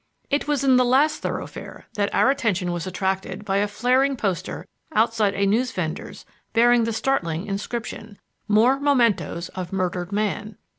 It 0.31 0.47
was 0.47 0.63
in 0.63 0.77
the 0.77 0.83
last 0.83 1.21
thoroughfare 1.21 1.85
that 1.93 2.11
our 2.11 2.31
attention 2.31 2.71
was 2.71 2.87
attracted 2.87 3.45
by 3.45 3.57
a 3.57 3.67
flaring 3.67 4.17
poster 4.17 4.65
outside 4.93 5.35
a 5.35 5.45
newsvendor's 5.45 6.25
bearing 6.53 6.85
the 6.85 6.91
startling 6.91 7.45
inscription: 7.45 8.17
"MORE 8.47 8.79
MEMENTOES 8.79 9.49
OF 9.49 9.71
MURDERED 9.71 10.11
MAN." 10.11 10.57